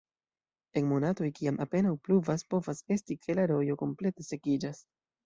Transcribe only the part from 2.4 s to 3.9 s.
povas esti ke la rojo